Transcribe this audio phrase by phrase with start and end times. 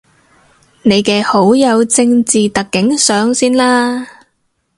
[0.81, 4.07] 你嘅好友正字特警上線喇